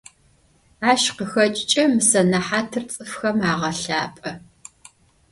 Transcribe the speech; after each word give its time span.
Aş 0.91 1.03
khıxeç'ıç'e 1.15 1.83
mı 1.91 2.01
senehatır 2.09 2.83
ts'ıfxem 2.89 3.39
ağelhap'e. 3.51 4.31